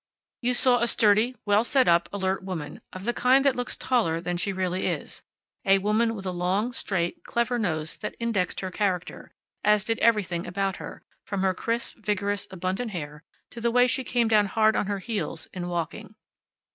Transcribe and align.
You 0.41 0.55
saw 0.55 0.81
a 0.81 0.87
sturdy, 0.87 1.37
well 1.45 1.63
set 1.63 1.87
up, 1.87 2.09
alert 2.11 2.41
woman, 2.43 2.81
of 2.91 3.05
the 3.05 3.13
kind 3.13 3.45
that 3.45 3.55
looks 3.55 3.77
taller 3.77 4.19
than 4.19 4.35
she 4.35 4.51
really 4.51 4.87
is; 4.87 5.21
a 5.63 5.77
woman 5.77 6.15
with 6.15 6.25
a 6.25 6.31
long, 6.31 6.73
straight, 6.73 7.23
clever 7.23 7.59
nose 7.59 7.97
that 7.97 8.15
indexed 8.19 8.61
her 8.61 8.71
character, 8.71 9.35
as 9.63 9.85
did 9.85 9.99
everything 9.99 10.47
about 10.47 10.77
her, 10.77 11.03
from 11.23 11.43
her 11.43 11.53
crisp, 11.53 11.97
vigorous, 11.97 12.47
abundant 12.49 12.89
hair 12.89 13.21
to 13.51 13.61
the 13.61 13.69
way 13.69 13.85
she 13.85 14.03
came 14.03 14.27
down 14.27 14.47
hard 14.47 14.75
on 14.75 14.87
her 14.87 14.97
heels 14.97 15.47
in 15.53 15.67
walking. 15.67 16.15